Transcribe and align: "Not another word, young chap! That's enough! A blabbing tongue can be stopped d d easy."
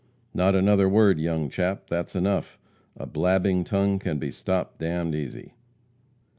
"Not 0.33 0.55
another 0.55 0.89
word, 0.89 1.19
young 1.19 1.47
chap! 1.47 1.87
That's 1.87 2.15
enough! 2.15 2.57
A 2.97 3.05
blabbing 3.05 3.63
tongue 3.65 3.99
can 3.99 4.17
be 4.17 4.31
stopped 4.31 4.79
d 4.79 4.87
d 4.87 5.15
easy." 5.15 5.53